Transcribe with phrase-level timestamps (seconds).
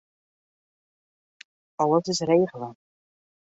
[1.85, 2.73] Alles is regele.